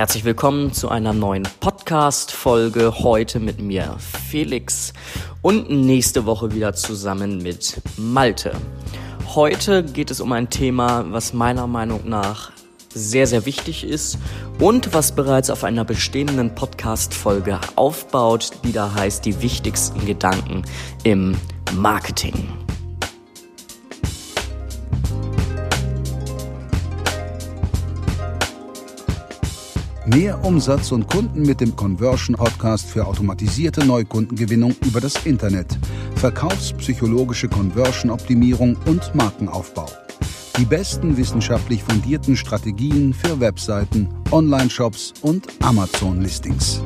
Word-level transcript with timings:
Herzlich 0.00 0.24
willkommen 0.24 0.72
zu 0.72 0.88
einer 0.88 1.12
neuen 1.12 1.46
Podcast-Folge. 1.60 3.00
Heute 3.00 3.38
mit 3.38 3.60
mir 3.60 3.98
Felix 3.98 4.94
und 5.42 5.68
nächste 5.68 6.24
Woche 6.24 6.54
wieder 6.54 6.72
zusammen 6.72 7.42
mit 7.42 7.82
Malte. 7.98 8.52
Heute 9.34 9.84
geht 9.84 10.10
es 10.10 10.22
um 10.22 10.32
ein 10.32 10.48
Thema, 10.48 11.04
was 11.12 11.34
meiner 11.34 11.66
Meinung 11.66 12.08
nach 12.08 12.50
sehr, 12.94 13.26
sehr 13.26 13.44
wichtig 13.44 13.84
ist 13.84 14.16
und 14.58 14.94
was 14.94 15.14
bereits 15.14 15.50
auf 15.50 15.64
einer 15.64 15.84
bestehenden 15.84 16.54
Podcast-Folge 16.54 17.60
aufbaut, 17.76 18.52
die 18.64 18.72
da 18.72 18.94
heißt 18.94 19.26
die 19.26 19.42
wichtigsten 19.42 20.06
Gedanken 20.06 20.62
im 21.04 21.36
Marketing. 21.74 22.48
Mehr 30.14 30.44
Umsatz 30.44 30.90
und 30.90 31.06
Kunden 31.06 31.42
mit 31.42 31.60
dem 31.60 31.76
Conversion 31.76 32.34
Podcast 32.34 32.90
für 32.90 33.06
automatisierte 33.06 33.84
Neukundengewinnung 33.84 34.74
über 34.84 35.00
das 35.00 35.24
Internet, 35.24 35.78
verkaufspsychologische 36.16 37.48
Conversion-Optimierung 37.48 38.76
und 38.86 39.14
Markenaufbau. 39.14 39.86
Die 40.58 40.64
besten 40.64 41.16
wissenschaftlich 41.16 41.84
fundierten 41.84 42.36
Strategien 42.36 43.14
für 43.14 43.38
Webseiten, 43.38 44.08
Online-Shops 44.32 45.14
und 45.22 45.46
Amazon-Listings. 45.62 46.82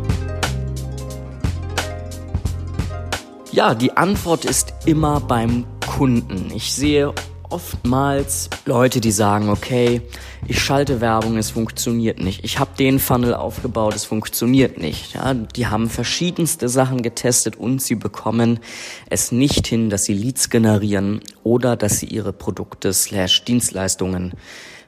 Ja, 3.52 3.74
die 3.74 3.96
Antwort 3.96 4.44
ist 4.44 4.74
immer 4.84 5.20
beim 5.20 5.64
Kunden. 5.86 6.50
Ich 6.54 6.74
sehe 6.74 7.14
oftmals 7.50 8.50
Leute, 8.66 9.00
die 9.00 9.10
sagen, 9.10 9.48
okay, 9.48 10.00
ich 10.46 10.60
schalte 10.62 11.00
Werbung, 11.00 11.36
es 11.38 11.50
funktioniert 11.50 12.20
nicht. 12.20 12.44
Ich 12.44 12.58
habe 12.58 12.70
den 12.78 12.98
Funnel 12.98 13.34
aufgebaut, 13.34 13.94
es 13.94 14.04
funktioniert 14.04 14.78
nicht. 14.78 15.14
Ja, 15.14 15.34
die 15.34 15.66
haben 15.66 15.88
verschiedenste 15.88 16.68
Sachen 16.68 17.02
getestet 17.02 17.56
und 17.56 17.80
sie 17.80 17.94
bekommen 17.94 18.60
es 19.08 19.32
nicht 19.32 19.66
hin, 19.66 19.90
dass 19.90 20.04
sie 20.04 20.14
Leads 20.14 20.50
generieren 20.50 21.20
oder 21.42 21.76
dass 21.76 21.98
sie 21.98 22.06
ihre 22.06 22.32
Produkte 22.32 22.92
slash 22.92 23.44
Dienstleistungen 23.44 24.32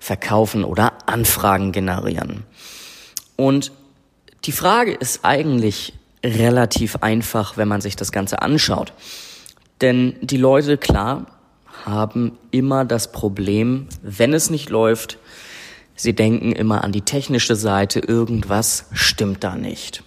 verkaufen 0.01 0.65
oder 0.65 0.93
Anfragen 1.07 1.73
generieren. 1.73 2.45
Und 3.37 3.73
die 4.45 4.53
Frage 4.53 4.93
ist 4.93 5.25
eigentlich 5.25 5.95
relativ 6.25 6.97
einfach, 6.97 7.57
wenn 7.57 7.69
man 7.69 7.81
sich 7.81 7.97
das 7.97 8.13
Ganze 8.13 8.43
anschaut. 8.43 8.93
Denn 9.81 10.17
die 10.23 10.39
Leute, 10.39 10.79
klar, 10.79 11.27
haben 11.87 12.37
immer 12.51 12.85
das 12.85 13.13
Problem, 13.13 13.87
wenn 14.03 14.35
es 14.35 14.51
nicht 14.51 14.69
läuft, 14.69 15.19
sie 15.95 16.15
denken 16.15 16.53
immer 16.53 16.85
an 16.85 16.93
die 16.93 17.03
technische 17.03 17.57
Seite, 17.57 18.01
irgendwas 18.01 18.87
stimmt 18.93 19.45
da 19.45 19.55
nicht. 19.55 20.03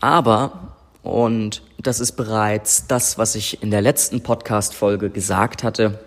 Aber, 0.00 0.76
und 1.02 1.62
das 1.78 1.98
ist 1.98 2.12
bereits 2.12 2.86
das, 2.86 3.18
was 3.18 3.34
ich 3.34 3.62
in 3.62 3.72
der 3.72 3.82
letzten 3.82 4.22
Podcast-Folge 4.22 5.10
gesagt 5.10 5.64
hatte, 5.64 5.98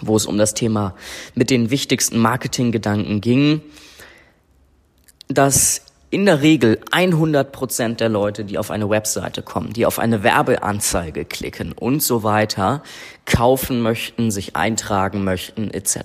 wo 0.00 0.16
es 0.16 0.26
um 0.26 0.38
das 0.38 0.54
Thema 0.54 0.94
mit 1.34 1.50
den 1.50 1.70
wichtigsten 1.70 2.18
Marketinggedanken 2.18 3.20
ging, 3.20 3.60
dass 5.28 5.82
in 6.10 6.24
der 6.24 6.40
Regel 6.40 6.80
100% 6.90 7.96
der 7.96 8.08
Leute, 8.08 8.44
die 8.44 8.58
auf 8.58 8.70
eine 8.70 8.88
Webseite 8.88 9.42
kommen, 9.42 9.72
die 9.72 9.84
auf 9.84 9.98
eine 9.98 10.22
Werbeanzeige 10.22 11.24
klicken 11.24 11.72
und 11.72 12.02
so 12.02 12.22
weiter, 12.22 12.82
kaufen 13.26 13.82
möchten, 13.82 14.30
sich 14.30 14.56
eintragen 14.56 15.22
möchten 15.24 15.70
etc. 15.70 15.98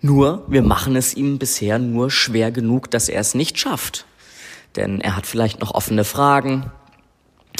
Nur, 0.00 0.44
wir 0.48 0.62
machen 0.62 0.96
es 0.96 1.14
ihm 1.14 1.38
bisher 1.38 1.78
nur 1.78 2.10
schwer 2.10 2.50
genug, 2.50 2.90
dass 2.90 3.08
er 3.08 3.20
es 3.20 3.34
nicht 3.34 3.58
schafft. 3.58 4.06
Denn 4.76 5.00
er 5.00 5.16
hat 5.16 5.26
vielleicht 5.26 5.60
noch 5.60 5.74
offene 5.74 6.04
Fragen, 6.04 6.70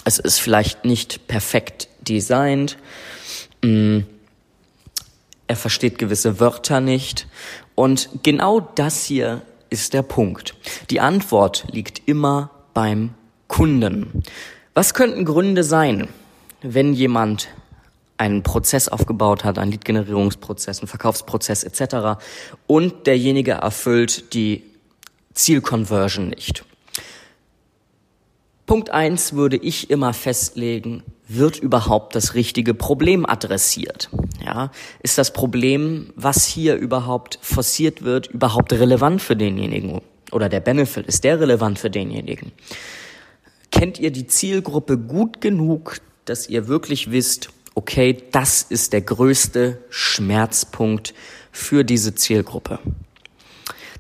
es 0.05 0.19
ist 0.19 0.39
vielleicht 0.39 0.85
nicht 0.85 1.29
perfekt 1.29 1.89
designt, 2.01 2.79
mm, 3.63 4.01
er 5.47 5.57
versteht 5.57 5.99
gewisse 5.99 6.41
Wörter 6.41 6.81
nicht 6.81 7.27
und 7.75 8.09
genau 8.23 8.61
das 8.61 9.05
hier 9.05 9.43
ist 9.71 9.95
der 9.95 10.03
Punkt. 10.03 10.55
Die 10.91 11.01
Antwort 11.01 11.67
liegt 11.71 12.03
immer 12.07 12.51
beim 12.75 13.15
Kunden. 13.49 14.23
Was 14.75 14.95
könnten 14.95 15.25
Gründe 15.25 15.65
sein, 15.65 16.09
wenn 16.63 16.93
jemand 16.93 17.49
einen 18.19 18.43
Prozess 18.43 18.89
aufgebaut 18.89 19.45
hat, 19.45 19.59
einen 19.59 19.73
Lead-Generierungsprozess, 19.73 20.81
einen 20.81 20.89
Verkaufsprozess 20.89 21.65
etc. 21.65 22.21
und 22.67 23.07
derjenige 23.07 23.53
erfüllt 23.53 24.35
die 24.35 24.63
Zielconversion 25.33 26.29
nicht? 26.29 26.65
Punkt 28.71 28.91
eins 28.91 29.33
würde 29.33 29.57
ich 29.57 29.91
immer 29.91 30.13
festlegen, 30.13 31.03
wird 31.27 31.59
überhaupt 31.59 32.15
das 32.15 32.35
richtige 32.35 32.73
Problem 32.73 33.27
adressiert? 33.27 34.11
Ja, 34.47 34.71
ist 35.03 35.19
das 35.19 35.33
Problem, 35.33 36.13
was 36.15 36.47
hier 36.47 36.77
überhaupt 36.77 37.41
forciert 37.43 38.03
wird, 38.03 38.29
überhaupt 38.29 38.73
relevant 38.73 39.23
für 39.23 39.35
denjenigen? 39.35 40.03
Oder 40.31 40.49
der 40.49 40.61
Benefit, 40.61 41.09
ist 41.09 41.25
der 41.25 41.41
relevant 41.41 41.81
für 41.81 41.91
denjenigen? 41.91 42.53
Kennt 43.73 43.99
ihr 43.99 44.13
die 44.13 44.29
Zielgruppe 44.29 44.99
gut 44.99 45.41
genug, 45.41 45.97
dass 46.25 46.49
ihr 46.49 46.69
wirklich 46.69 47.11
wisst, 47.11 47.49
okay, 47.75 48.23
das 48.31 48.63
ist 48.63 48.93
der 48.93 49.01
größte 49.01 49.79
Schmerzpunkt 49.91 51.13
für 51.51 51.83
diese 51.83 52.15
Zielgruppe? 52.15 52.79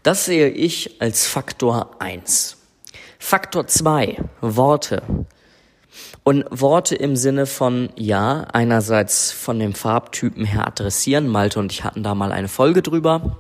Das 0.05 0.27
sehe 0.27 0.49
ich 0.49 1.01
als 1.01 1.27
Faktor 1.27 2.01
eins. 2.01 2.60
Faktor 3.23 3.69
zwei 3.69 4.17
Worte. 4.41 5.03
Und 6.25 6.45
Worte 6.51 6.97
im 6.97 7.15
Sinne 7.15 7.47
von, 7.47 7.91
ja, 7.95 8.47
einerseits 8.53 9.31
von 9.31 9.61
dem 9.61 9.75
Farbtypen 9.75 10.45
her 10.45 10.67
adressieren, 10.67 11.29
Malte 11.29 11.61
und 11.61 11.71
ich 11.71 11.85
hatten 11.85 12.03
da 12.03 12.15
mal 12.15 12.33
eine 12.33 12.49
Folge 12.49 12.83
drüber, 12.83 13.37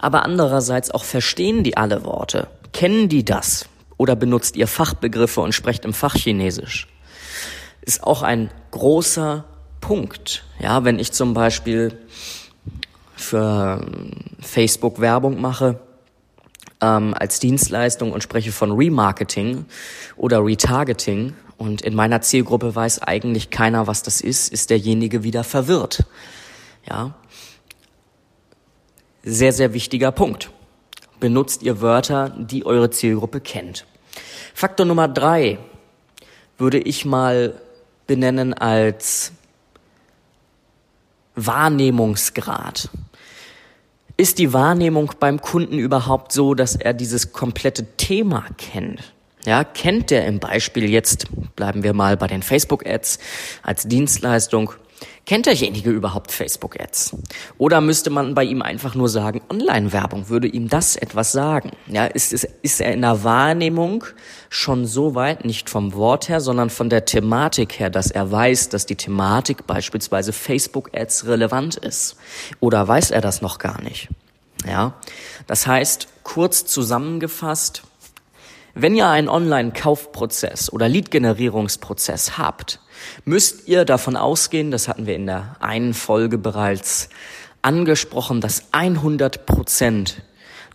aber 0.00 0.24
andererseits 0.24 0.90
auch 0.90 1.04
verstehen 1.04 1.62
die 1.62 1.76
alle 1.76 2.04
Worte. 2.04 2.48
Kennen 2.72 3.08
die 3.08 3.24
das? 3.24 3.66
Oder 3.96 4.16
benutzt 4.16 4.56
ihr 4.56 4.66
Fachbegriffe 4.66 5.40
und 5.40 5.52
sprecht 5.52 5.84
im 5.84 5.92
Fachchinesisch? 5.92 6.88
Ist 7.82 8.02
auch 8.02 8.22
ein 8.22 8.50
großer 8.70 9.44
Punkt. 9.80 10.44
Ja, 10.58 10.84
wenn 10.84 10.98
ich 10.98 11.12
zum 11.12 11.34
Beispiel 11.34 11.98
für 13.14 13.86
Facebook 14.40 15.00
Werbung 15.00 15.40
mache, 15.40 15.78
ähm, 16.80 17.14
als 17.14 17.40
Dienstleistung 17.40 18.12
und 18.12 18.22
spreche 18.22 18.52
von 18.52 18.72
Remarketing 18.72 19.66
oder 20.16 20.44
Retargeting 20.44 21.34
und 21.56 21.82
in 21.82 21.94
meiner 21.94 22.22
Zielgruppe 22.22 22.74
weiß 22.74 23.02
eigentlich 23.02 23.50
keiner, 23.50 23.86
was 23.86 24.02
das 24.02 24.20
ist, 24.20 24.52
ist 24.52 24.70
derjenige 24.70 25.22
wieder 25.22 25.44
verwirrt. 25.44 26.04
Ja. 26.88 27.14
Sehr, 29.22 29.52
sehr 29.52 29.74
wichtiger 29.74 30.10
Punkt. 30.10 30.50
Benutzt 31.20 31.62
ihr 31.62 31.82
Wörter, 31.82 32.30
die 32.30 32.64
eure 32.64 32.88
Zielgruppe 32.88 33.40
kennt. 33.40 33.84
Faktor 34.54 34.86
Nummer 34.86 35.06
drei 35.06 35.58
würde 36.56 36.78
ich 36.78 37.04
mal 37.04 37.60
benennen 38.06 38.54
als 38.54 39.32
Wahrnehmungsgrad. 41.34 42.88
Ist 44.20 44.36
die 44.36 44.52
Wahrnehmung 44.52 45.12
beim 45.18 45.40
Kunden 45.40 45.78
überhaupt 45.78 46.32
so, 46.32 46.52
dass 46.52 46.76
er 46.76 46.92
dieses 46.92 47.32
komplette 47.32 47.86
Thema 47.96 48.44
kennt? 48.58 49.14
Ja, 49.46 49.64
kennt 49.64 50.10
der 50.10 50.26
im 50.26 50.40
Beispiel 50.40 50.90
jetzt, 50.90 51.28
bleiben 51.56 51.82
wir 51.82 51.94
mal 51.94 52.18
bei 52.18 52.26
den 52.26 52.42
Facebook-Ads 52.42 53.18
als 53.62 53.88
Dienstleistung, 53.88 54.74
kennt 55.26 55.46
derjenige 55.46 55.90
überhaupt 55.90 56.32
Facebook-Ads? 56.32 57.16
Oder 57.58 57.80
müsste 57.80 58.10
man 58.10 58.34
bei 58.34 58.44
ihm 58.44 58.62
einfach 58.62 58.94
nur 58.94 59.08
sagen, 59.08 59.40
Online-Werbung, 59.48 60.28
würde 60.28 60.48
ihm 60.48 60.68
das 60.68 60.96
etwas 60.96 61.32
sagen? 61.32 61.70
Ja, 61.86 62.06
ist, 62.06 62.32
ist, 62.32 62.48
ist 62.62 62.80
er 62.80 62.92
in 62.92 63.02
der 63.02 63.24
Wahrnehmung 63.24 64.04
schon 64.48 64.86
so 64.86 65.14
weit, 65.14 65.44
nicht 65.44 65.70
vom 65.70 65.94
Wort 65.94 66.28
her, 66.28 66.40
sondern 66.40 66.70
von 66.70 66.90
der 66.90 67.04
Thematik 67.04 67.78
her, 67.78 67.90
dass 67.90 68.10
er 68.10 68.30
weiß, 68.30 68.68
dass 68.68 68.86
die 68.86 68.96
Thematik 68.96 69.66
beispielsweise 69.66 70.32
Facebook-Ads 70.32 71.26
relevant 71.26 71.76
ist? 71.76 72.16
Oder 72.60 72.86
weiß 72.86 73.10
er 73.10 73.20
das 73.20 73.42
noch 73.42 73.58
gar 73.58 73.80
nicht? 73.82 74.08
Ja, 74.66 74.94
das 75.46 75.66
heißt, 75.66 76.08
kurz 76.22 76.66
zusammengefasst, 76.66 77.82
wenn 78.74 78.94
ihr 78.94 79.08
einen 79.08 79.28
Online-Kaufprozess 79.28 80.72
oder 80.72 80.88
Lead-Generierungsprozess 80.88 82.38
habt, 82.38 82.80
müsst 83.24 83.68
ihr 83.68 83.84
davon 83.84 84.16
ausgehen, 84.16 84.70
das 84.70 84.88
hatten 84.88 85.06
wir 85.06 85.16
in 85.16 85.26
der 85.26 85.56
einen 85.60 85.94
Folge 85.94 86.38
bereits 86.38 87.08
angesprochen, 87.62 88.40
dass 88.40 88.72
100 88.72 89.46
Prozent 89.46 90.22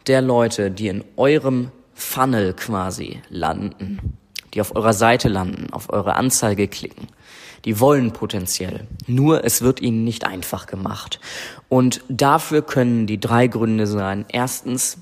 der 0.08 0.22
Leute, 0.22 0.72
die 0.72 0.88
in 0.88 1.04
eurem 1.16 1.72
Funnel 1.94 2.54
quasi 2.54 3.22
landen, 3.30 4.18
die 4.54 4.62
auf 4.62 4.76
eurer 4.76 4.94
Seite 4.94 5.30
landen, 5.30 5.72
auf 5.72 5.90
eure 5.90 6.16
Anzeige 6.16 6.68
klicken, 6.68 7.08
die 7.64 7.80
wollen 7.80 8.12
potenziell. 8.12 8.88
Nur 9.08 9.44
es 9.44 9.62
wird 9.62 9.82
ihnen 9.82 10.04
nicht 10.04 10.26
einfach 10.26 10.68
gemacht. 10.68 11.20
Und 11.70 12.02
dafür 12.10 12.62
können 12.62 13.08
die 13.08 13.20
drei 13.20 13.48
Gründe 13.48 13.88
sein. 13.88 14.26
Erstens, 14.30 14.98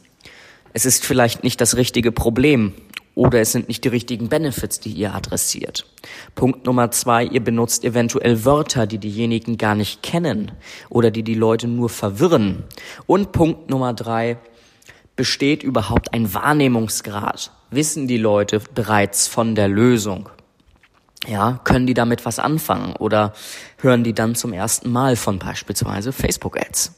Es 0.75 0.85
ist 0.87 1.05
vielleicht 1.05 1.43
nicht 1.43 1.61
das 1.61 1.77
richtige 1.77 2.11
Problem 2.11 2.73
oder 3.15 3.39
es 3.41 3.51
sind 3.51 3.67
nicht 3.67 3.83
die 3.83 3.89
richtigen 3.89 4.29
Benefits, 4.29 4.79
die 4.79 4.91
ihr 4.91 5.13
adressiert. 5.13 5.85
Punkt 6.35 6.65
Nummer 6.65 6.91
zwei, 6.91 7.23
ihr 7.23 7.43
benutzt 7.43 7.83
eventuell 7.83 8.43
Wörter, 8.45 8.87
die 8.87 8.97
diejenigen 8.97 9.57
gar 9.57 9.75
nicht 9.75 10.01
kennen 10.01 10.51
oder 10.89 11.11
die 11.11 11.23
die 11.23 11.35
Leute 11.35 11.67
nur 11.67 11.89
verwirren. 11.89 12.63
Und 13.05 13.31
Punkt 13.31 13.69
Nummer 13.69 13.93
drei, 13.93 14.37
besteht 15.15 15.63
überhaupt 15.63 16.13
ein 16.13 16.33
Wahrnehmungsgrad? 16.33 17.51
Wissen 17.69 18.07
die 18.07 18.17
Leute 18.17 18.61
bereits 18.73 19.27
von 19.27 19.55
der 19.55 19.67
Lösung? 19.67 20.29
Ja, 21.27 21.61
können 21.63 21.87
die 21.87 21.93
damit 21.93 22.25
was 22.25 22.39
anfangen 22.39 22.95
oder 22.97 23.33
hören 23.77 24.03
die 24.03 24.13
dann 24.13 24.35
zum 24.35 24.51
ersten 24.51 24.91
Mal 24.91 25.15
von 25.15 25.39
beispielsweise 25.39 26.11
Facebook 26.11 26.59
Ads? 26.59 26.95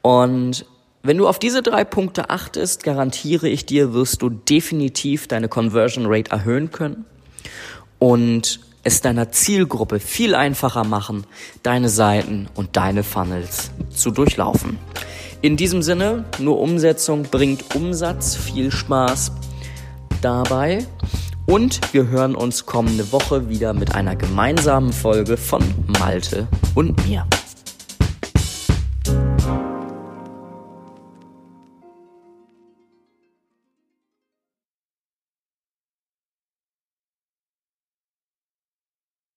Und 0.00 0.64
wenn 1.02 1.18
du 1.18 1.26
auf 1.26 1.38
diese 1.38 1.62
drei 1.62 1.84
Punkte 1.84 2.30
achtest, 2.30 2.84
garantiere 2.84 3.48
ich 3.48 3.66
dir, 3.66 3.92
wirst 3.92 4.22
du 4.22 4.30
definitiv 4.30 5.26
deine 5.26 5.48
Conversion 5.48 6.06
Rate 6.06 6.30
erhöhen 6.30 6.70
können 6.70 7.04
und 7.98 8.60
es 8.84 9.00
deiner 9.00 9.30
Zielgruppe 9.30 10.00
viel 10.00 10.34
einfacher 10.34 10.84
machen, 10.84 11.24
deine 11.62 11.88
Seiten 11.88 12.48
und 12.54 12.76
deine 12.76 13.02
Funnels 13.02 13.70
zu 13.90 14.10
durchlaufen. 14.10 14.78
In 15.40 15.56
diesem 15.56 15.82
Sinne, 15.82 16.24
nur 16.38 16.60
Umsetzung 16.60 17.24
bringt 17.24 17.74
Umsatz. 17.74 18.36
Viel 18.36 18.70
Spaß 18.70 19.32
dabei. 20.20 20.86
Und 21.46 21.92
wir 21.92 22.06
hören 22.06 22.36
uns 22.36 22.64
kommende 22.64 23.10
Woche 23.10 23.48
wieder 23.48 23.72
mit 23.72 23.94
einer 23.96 24.14
gemeinsamen 24.14 24.92
Folge 24.92 25.36
von 25.36 25.62
Malte 25.98 26.46
und 26.76 27.06
mir. 27.08 27.26